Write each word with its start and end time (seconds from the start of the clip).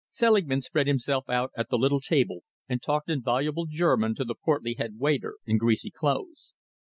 Selingman 0.09 0.61
spread 0.61 0.87
himself 0.87 1.29
out 1.29 1.51
at 1.55 1.69
the 1.69 1.77
little 1.77 1.99
table 1.99 2.41
and 2.67 2.81
talked 2.81 3.07
in 3.07 3.21
voluble 3.21 3.67
German 3.69 4.15
to 4.15 4.25
the 4.25 4.33
portly 4.33 4.73
head 4.79 4.97
waiter 4.97 5.35
in 5.45 5.59
greasy 5.59 5.91
clothes. 5.91 6.53